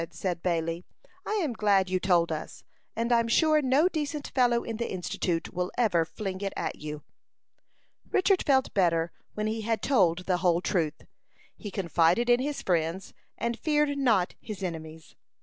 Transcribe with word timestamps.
said 0.09 0.41
Bailey. 0.41 0.83
"I 1.27 1.33
am 1.43 1.53
glad 1.53 1.87
you 1.87 1.99
told 1.99 2.31
us; 2.31 2.63
and 2.95 3.11
I'm 3.11 3.27
sure 3.27 3.61
no 3.61 3.87
decent 3.87 4.29
fellow 4.29 4.63
in 4.63 4.77
the 4.77 4.91
Institute 4.91 5.53
will 5.53 5.71
ever 5.77 6.05
fling 6.05 6.41
it 6.41 6.53
at 6.57 6.77
you." 6.77 7.03
Richard 8.09 8.43
felt 8.43 8.73
better 8.73 9.11
when 9.35 9.45
he 9.45 9.61
had 9.61 9.83
told 9.83 10.25
the 10.25 10.37
whole 10.37 10.59
truth. 10.59 11.03
He 11.55 11.69
confided 11.69 12.31
in 12.31 12.39
his 12.39 12.63
friends, 12.63 13.13
and 13.37 13.59
feared 13.59 13.95
not 13.95 14.33
his 14.39 14.63
enemies. 14.63 15.13